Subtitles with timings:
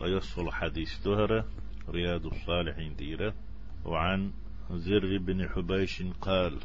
[0.00, 1.44] ويصل حديث دهرة
[1.88, 3.34] رياض الصالحين ديرة.
[3.84, 4.30] وعن
[4.70, 6.58] زر بن حبيش قال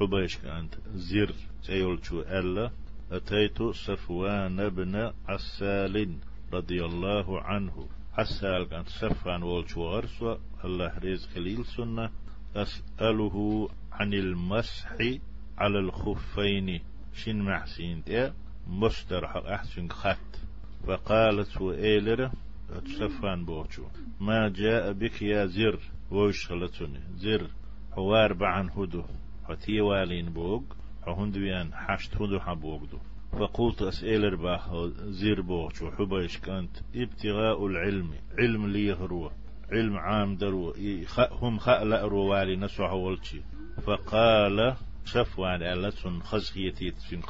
[0.00, 1.34] حبيش كانت زر
[1.66, 2.70] تيولتو ألا
[3.12, 6.16] أتيت صفوان بن عسال
[6.52, 7.88] رضي الله عنه.
[8.14, 12.10] عسال كانت صفوان والتو غرسوة الله ريز خليل سنة
[12.56, 14.96] أسأله عن المسح
[15.58, 16.80] على الخفين.
[17.14, 18.34] شن محسين تيا
[18.66, 20.40] مستر حق أحسن خط.
[20.86, 22.30] فقالت وإيلر
[22.78, 23.84] تصفان بوچو.
[24.20, 25.78] ما جاء بك يا زر
[26.10, 27.46] ويشغلتني زر
[27.92, 29.04] حوار بعن هدو.
[29.48, 30.62] حتي والين بوغ
[31.06, 32.98] حهندويان حشت هدو حبوغدو
[33.32, 34.68] فقلت أسئل رباح
[35.20, 38.10] زير بوغ حبيش كانت ابتغاء العلم.
[38.38, 39.30] علم لي يهرو
[39.72, 40.74] علم عام درو
[41.32, 43.40] هم خأل روالي نسوح والشي
[43.82, 44.74] فقال
[45.04, 47.20] شفوان ألسن خزخيتي تسن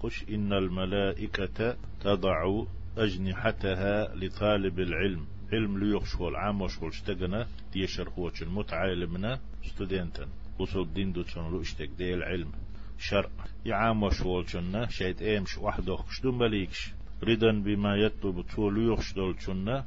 [0.00, 2.64] قش إن الملائكة تضع
[2.98, 5.26] أجنحتها لطالب العلم.
[5.52, 10.28] علم ليخشول عام وشغل اشتغنا ديشر هو متعلمنا ستودنتن.
[10.58, 12.52] وصل دين دو تشون اشتق دي العلم.
[12.98, 13.30] شرع.
[13.66, 15.58] يعام وشغل شنا شيت إيمش.
[15.58, 16.92] وحده خشدون بليكش
[17.22, 19.84] ردا بما يطلب طول يخشدول شنا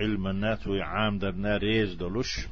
[0.00, 2.46] علم النات ويعام درنا ريز دولش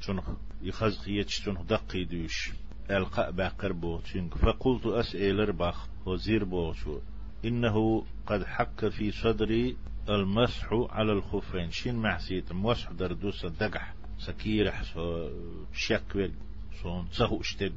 [0.00, 0.22] شنو
[0.62, 2.52] يخزق يتشتون دقي دوش.
[2.90, 5.86] القاء باقر بوتشنك فقلت أسئل رباخ.
[6.06, 7.00] وزير بوتشو
[7.44, 9.76] إنه قد حك في صدري
[10.08, 11.70] المسح على الخفين.
[11.70, 14.82] شين محسيت؟ مسح دردوس دقح سكيرح
[15.72, 16.30] شكوك
[16.82, 17.72] صون تسهو اشتد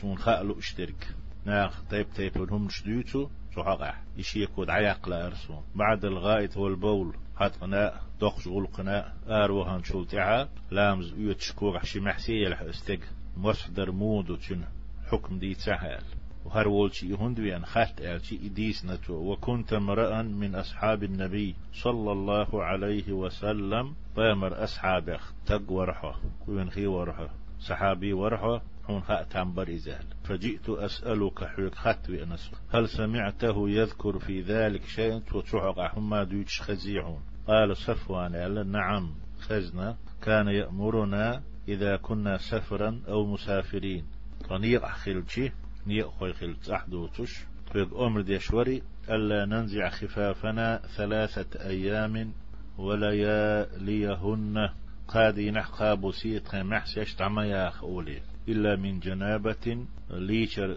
[0.00, 1.14] صون خالو اشترك.
[1.46, 8.02] ناخ تيب تيب هم شديتو صحقع يشي يكود عياق لأرسو بعد الغائط والبول حتى قناء
[8.20, 13.00] دخش غول قناء آروهان شولتعا لامز يوت شكوغ شي محسي يلح استق
[13.36, 14.64] مسح درمودو تشن
[15.10, 16.04] حكم دي تسهل.
[16.44, 19.14] وهر وولشي يهندوي أن خات ألشي إديس نتو.
[19.14, 23.94] وكنت امرأ من أصحاب النبي صلى الله عليه وسلم.
[24.16, 27.28] بامر أصحابه تق ورحه كوين خي ورحه
[27.60, 32.50] صحابي ورحه حون خاء تنبر إزال فجئت أسألك حيك خطوي أنس.
[32.70, 37.20] هل سمعته يذكر في ذلك شيء؟ وتشعق حما دويتش خزيعون.
[37.46, 39.14] قال صفوان نعم.
[39.40, 44.04] خزنا كان يأمرنا إذا كنا سفرا أو مسافرين.
[44.48, 45.52] طنيق خلشي
[45.86, 52.32] نيق خوي خلت أحدو تش فيق أمر ديشوري ألا ننزع خفافنا ثلاثة أيام
[52.78, 54.68] ولياليهن.
[55.08, 60.76] قادي نحقا بسيط محسيش تعميا أولي إلا من جنابة ليشر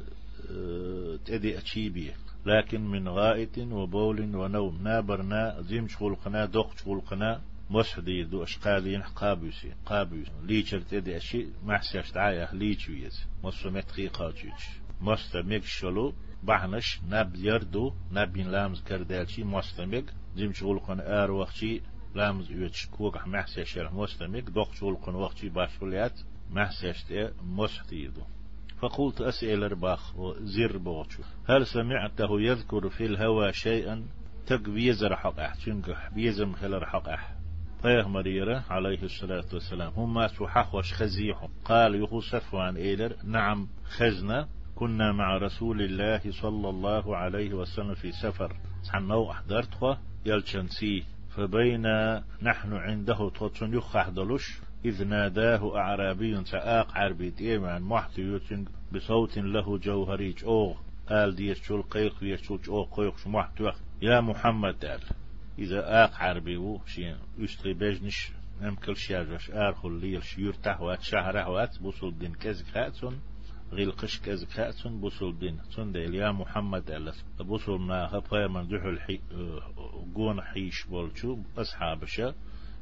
[0.51, 2.11] آه، تدي أتشيبي
[2.45, 4.83] لكن من غائط وبول ونوم.
[4.83, 7.39] نابرنا زيم شغل دوق شغل
[7.69, 16.13] مسحدي دو أشقالين قابوسي قابوس ليشر تدي أشي محسيش تعايا ليشويز مصمت قيقاتيش مستمك شلو
[16.43, 20.05] بحنش نب يردو نبين لامز كردالشي مستمك
[20.35, 21.81] زيم شغل قن آر وقتي
[22.15, 26.19] لامز يوتش كوك محسي شرح مستمك دوق شغل قن وقتي باشوليات
[26.51, 28.21] محسي شتي مستيدو
[28.79, 34.05] فقلت أسئل رباخ وزر بوتشو هل سمعته يذكر في الهوى شيئا
[34.47, 37.35] تق بيزر حق أح تنقح بيزم خلر حق أح
[37.83, 44.47] طيه مريرة عليه الصلاة والسلام هم سحخ وش خزيحهم قال يخو صفوان إيلر نعم خزنا
[44.75, 48.55] كنا مع رسول الله صلى الله عليه وسلم في سفر.
[48.83, 51.03] سحنو أحضرتها يلشنسي
[51.35, 51.85] فبين
[52.41, 59.77] نحن عنده توتون يخ أحضلوش إذ ناداه أعرابي سآق عربي إيمان محتي يوتن بصوت له
[59.77, 60.77] جوهريج أوغ
[61.09, 64.99] قال شو القيق يشول أوغ قيق شو محتوى يا محمد قال
[65.59, 68.31] إذا آق عربي و شين يشتري بجنش
[68.61, 73.21] نمكل شاجش آرخل ليل شيور تحوات شهر أحوات بوصل دين كزك هاتون.
[73.73, 77.25] غيل قش كز كأسن بوصل دين ديل يا محمد ألس.
[77.39, 79.19] بوصل ما هفاير من دحو الحي
[80.15, 81.37] قون حيش بولشو.
[81.57, 82.33] أصحابشا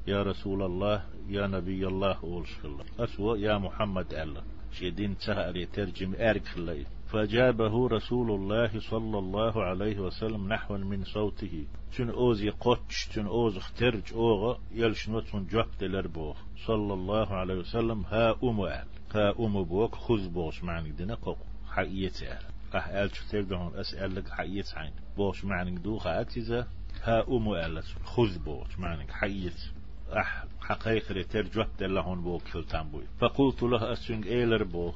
[0.08, 4.42] يا رسول الله يا نبي الله أولش الله أسوأ يا محمد ألا.
[4.72, 11.66] شيدين تسهر يترجم أرك خلي فجابه رسول الله صلى الله عليه وسلم نحو من صوته.
[11.98, 14.60] تن أوز يقوتش تن أوز اخترج أوغا.
[14.72, 16.38] يلش نوتون جوكت لربوخ
[16.68, 21.36] صلى الله عليه وسلم ها أموال قا أم بوك خذ بوش معنى دينا قو
[21.78, 22.12] أهل
[22.74, 26.68] قح أهل شتير دهون أسأل لك حقيت عين بوش معنى دو خاتزة
[27.04, 29.58] ها أم أهل خذ بوش معنى حقيت
[30.10, 34.96] أح حقيقة ترجوت لهون بوك كلتان بوي فقلت له أسنج إيلر بوخ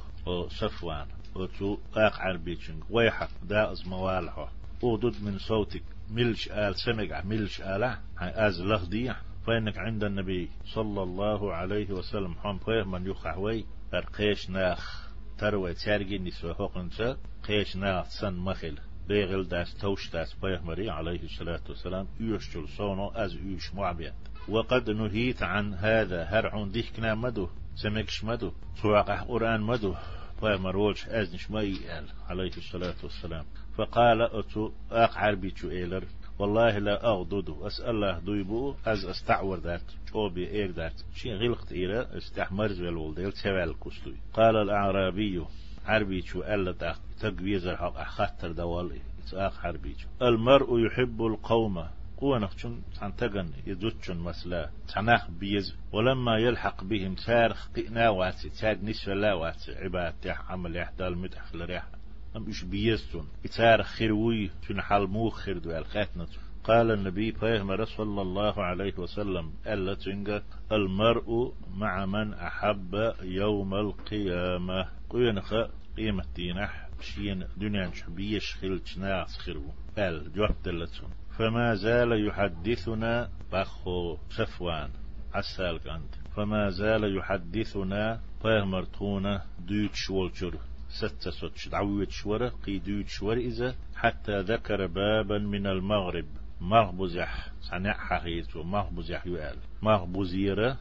[0.50, 4.52] صفوان وتو أق عربيتشنج ويحك دا از موالحه
[4.84, 9.14] أودد من صوتك ملش آل سمع ملش آله أز لغدي
[9.48, 12.60] فإنك عند النبي صلى الله عليه وسلم حم
[12.92, 18.77] من يخحوي بر قيش ناخ تروي تارجي نسوى حقنسا قيش ناخ سن مخل
[19.07, 24.13] بيغل داس توش داس بيغمري عليه الصلاة والسلام يوشجل صونو أز يوش معبيت
[24.50, 28.51] وقد نهيت عن هذا هرعون ديكنا مدو سمكش مدو
[28.81, 29.95] سواقع قرآن مدو.
[30.42, 33.45] بيغمر ولش أزنش ما يقال عليه الصلاة والسلام
[33.77, 36.03] فقال أتو أقعر بيتو إيلر
[36.40, 38.76] والله لا أغضد أسأل الله دويبو.
[38.86, 39.82] أز أستعور ذات
[40.16, 45.46] أوبي إير ذات شي غلقت إيرا استحمر زوال ولديل تسوال كستوي قال الأعرابي.
[45.86, 47.98] عربي شو ألا تقويزر حق.
[47.98, 51.86] أخطر دوالي إتاق عربي المرء يحب القوم.
[52.24, 53.50] نخشن تنتقن.
[53.68, 54.70] يدوتشن مسلا.
[54.96, 55.76] تناخ بيز.
[55.92, 58.50] ولما يلحق بهم تارخ قئنا واتي.
[58.50, 59.72] تاق نسفة لا واتي.
[59.76, 61.94] عباد تح عمل يحدال مدح لريح.
[62.36, 66.28] أم إش بيزتون إتارخ خيروي تنحل موخر دو الخاتنة
[66.64, 74.90] قال النبي فيهم صلى الله عليه وسلم ألا تنجا المرء مع من أحب يوم القيامة.
[75.10, 75.54] قينخ
[75.98, 84.18] قيمة دينح شين دنيا شبيش خلت ناس خيرو قال جواب دلتون فما زال يحدثنا بخو
[84.30, 84.90] صفوان.
[85.34, 90.60] عسال كانت فما زال يحدثنا فيهمرتونا دوتش والجر
[91.00, 96.25] ستة ستش دعوية شورة قي دوت شورة إذا حتى ذكر بابا من المغرب.
[96.62, 100.77] مغبزح سنع حقيت ومغبزح يقال مغبزيرة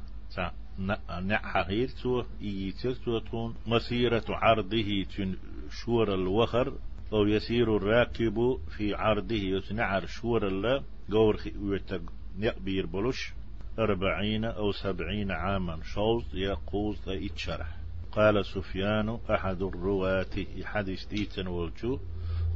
[1.23, 2.07] نع حقيت
[2.43, 3.55] إيتر تون.
[3.67, 5.37] مسيرة عرضه تن
[5.71, 6.73] شور الوخر.
[7.13, 10.83] أو يسير الراكب في عرضه يتنعر شور الله.
[11.13, 12.03] قور ويتق
[12.39, 13.33] يقبير بلوش.
[13.79, 15.81] أربعين أو سبعين عاما.
[15.83, 17.84] شوز يقوز إتشرح
[18.15, 21.99] قال سفيان أحد الرواة حديث ديتن والجو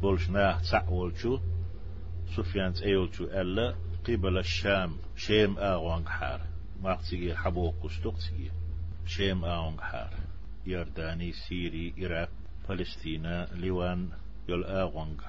[0.02, 1.38] بولشناه تسع والجو
[2.36, 3.74] سفيان تأيولجو ألا
[4.08, 6.40] قبل الشام شيم آغوانغ حار.
[6.82, 8.50] ما تيجي حبو تيجي
[9.06, 10.10] شيم آغوانغ حار.
[10.66, 12.30] يرداني سيري إراق
[12.68, 14.08] فلسطين لوان
[14.48, 15.20] يل آغوانغ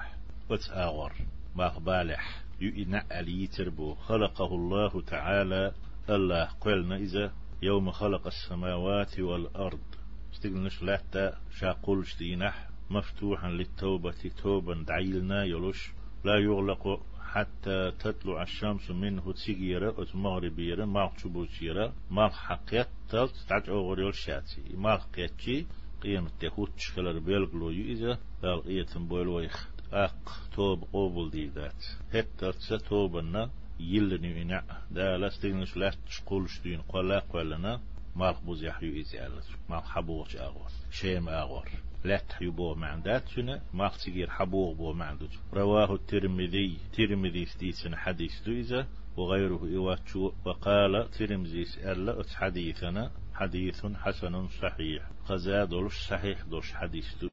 [0.50, 1.12] وتس آغور
[1.56, 3.94] ما بالح يؤنا علي تربو.
[3.94, 5.72] خلقه الله تعالى.
[6.10, 7.32] الله قلنا إذا
[7.62, 9.99] يوم خلق السماوات والأرض.
[10.32, 15.90] استقلنش لاتا شاقول شدينح مفتوحا للتوبة توبا دعيلنا يلوش.
[16.24, 24.14] لا يغلق حتى تطلع الشمس منه تسيجيرا وتمغربيرا ما تشبوشيرا ما حقيت تلت تعج أغريول
[24.14, 25.66] شاتي ما حقيتشي
[26.02, 31.84] قيمة تهوت شخلر بيلغلو يؤذا قال قية بويل ويخ أق توب قوبل دي ذات
[32.14, 33.50] هتر ستوبنا
[33.80, 37.80] يلني إنع دا لاستينش لا تشقول شدين قلا قلنا
[38.16, 40.70] ما بوز يحيو إزالة ما حبوش أغور.
[40.90, 41.68] شيم أغور.
[42.04, 46.78] لا تحيبو معندات سنة ما تجير حبوغ بو معندوت رواه الترمذي.
[46.92, 48.86] ترمذي ستيسن حديث دويزة
[49.16, 53.10] وغيره إواتشو وقال ترمذي سأل حديثنا.
[53.34, 55.10] حديث حسن صحيح.
[55.28, 55.74] قزاد
[56.08, 57.30] صحيح دوش حديث